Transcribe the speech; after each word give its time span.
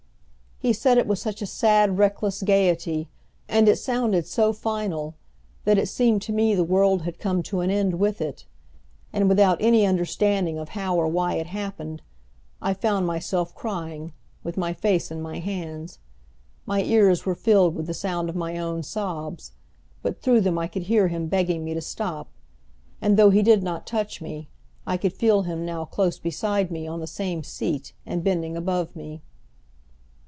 He 0.63 0.73
said 0.73 0.99
it 0.99 1.07
with 1.07 1.17
such 1.17 1.41
a 1.41 1.47
sad, 1.47 1.97
reckless 1.97 2.43
gaiety, 2.43 3.09
and 3.49 3.67
it 3.67 3.77
sounded 3.77 4.27
so 4.27 4.53
final 4.53 5.15
that 5.65 5.79
it 5.79 5.87
seemed 5.87 6.21
to 6.21 6.31
me 6.31 6.53
the 6.53 6.63
world 6.63 7.01
had 7.01 7.17
come 7.17 7.41
to 7.41 7.61
an 7.61 7.71
end 7.71 7.95
with 7.95 8.21
it; 8.21 8.45
and, 9.11 9.27
without 9.27 9.57
any 9.59 9.87
understanding 9.87 10.59
of 10.59 10.69
how 10.69 10.95
or 10.97 11.07
why 11.07 11.33
it 11.33 11.47
happened, 11.47 12.03
I 12.61 12.75
found 12.75 13.07
myself 13.07 13.55
crying, 13.55 14.13
with 14.43 14.55
my 14.55 14.71
face 14.71 15.09
in 15.09 15.19
my 15.19 15.39
hands. 15.39 15.97
My 16.67 16.83
ears 16.83 17.25
were 17.25 17.33
filled 17.33 17.73
with 17.73 17.87
the 17.87 17.95
sound 17.95 18.29
of 18.29 18.35
my 18.35 18.59
own 18.59 18.83
sobs, 18.83 19.53
but 20.03 20.21
through 20.21 20.41
them 20.41 20.59
I 20.59 20.67
could 20.67 20.83
hear 20.83 21.07
him 21.07 21.25
begging 21.25 21.63
me 21.65 21.73
to 21.73 21.81
stop, 21.81 22.29
and, 23.01 23.17
though 23.17 23.31
he 23.31 23.41
did 23.41 23.63
not 23.63 23.87
touch 23.87 24.21
me, 24.21 24.47
I 24.85 24.95
could 24.97 25.13
feel 25.13 25.41
him 25.41 25.65
now 25.65 25.85
close 25.85 26.19
beside 26.19 26.69
me 26.69 26.85
on 26.85 26.99
the 26.99 27.07
same 27.07 27.41
seat 27.41 27.93
and 28.05 28.23
bending 28.23 28.55
above 28.55 28.95
me. 28.95 29.23